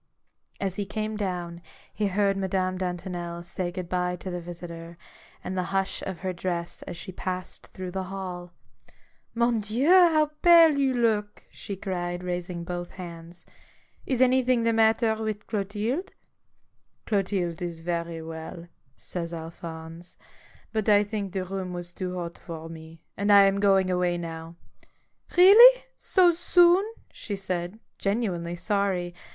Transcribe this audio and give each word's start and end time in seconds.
As 0.59 0.77
he 0.77 0.85
came 0.87 1.15
down, 1.15 1.61
he 1.93 2.07
heard 2.07 2.35
Madame 2.35 2.75
Dantonel 2.75 3.43
say 3.43 3.71
good 3.71 3.87
bye 3.87 4.15
to 4.15 4.31
the 4.31 4.41
visitor, 4.41 4.97
and 5.43 5.55
the 5.55 5.65
hush 5.69 6.01
of 6.07 6.21
her 6.21 6.33
dress 6.33 6.81
as 6.87 6.97
she 6.97 7.11
passed 7.11 7.67
through 7.67 7.91
the 7.91 8.05
hall." 8.05 8.51
Mon 9.35 9.59
Dieu! 9.59 9.87
how 9.89 10.31
pale 10.41 10.75
you 10.79 10.95
look!" 10.95 11.43
she 11.51 11.75
cried, 11.75 12.23
raising 12.23 12.63
both 12.63 12.93
hands. 12.93 13.45
u 13.47 13.53
Is 14.13 14.23
anything 14.23 14.63
the 14.63 14.73
matter 14.73 15.13
with 15.21 15.45
Clotilde?"" 15.45 16.13
Clotilde 17.05 17.61
is 17.61 17.81
very 17.81 18.23
well," 18.23 18.65
says 18.97 19.31
Alphonse." 19.35 20.17
But 20.73 20.89
I 20.89 21.03
think 21.03 21.31
the 21.31 21.45
room 21.45 21.73
was 21.73 21.93
too 21.93 22.15
hot 22.17 22.39
for 22.39 22.69
me, 22.69 23.03
and 23.15 23.31
I 23.31 23.43
am 23.43 23.59
going 23.59 23.91
away 23.91 24.17
now."" 24.17 24.55
Really! 25.37 25.83
so 25.95 26.31
soon?" 26.31 26.83
she 27.13 27.35
said, 27.35 27.79
genuinely 27.99 28.55
sorry. 28.55 29.13